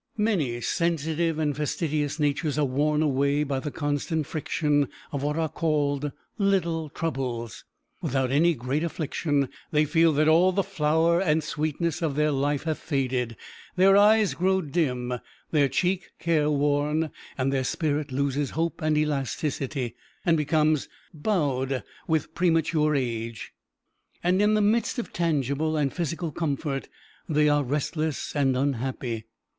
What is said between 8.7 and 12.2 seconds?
affliction, they feel that all the flower and sweetness of